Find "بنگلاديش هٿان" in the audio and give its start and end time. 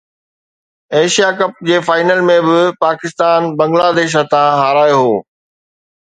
3.59-4.49